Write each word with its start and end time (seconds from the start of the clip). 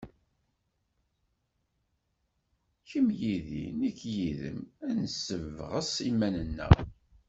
Kemm 2.89 3.07
yid-i, 3.19 3.65
nekk 3.81 3.99
yid-m, 4.15 4.59
ad 4.87 4.93
nessebɣes 5.01 5.91
iman-nneɣ. 6.09 6.73